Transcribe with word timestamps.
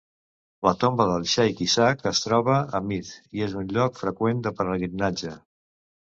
La 0.67 0.71
tomba 0.83 1.05
del 1.09 1.25
Sheikh 1.33 1.59
Isaaq 1.65 1.99
es 2.11 2.21
troba 2.23 2.55
a 2.79 2.81
Mydh 2.91 3.11
i 3.39 3.43
és 3.49 3.53
un 3.59 3.67
lloc 3.75 4.01
freqüent 4.05 4.41
de 4.47 4.53
pelegrinatge. 4.63 5.35